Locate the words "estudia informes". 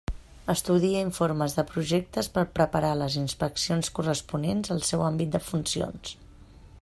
0.51-1.57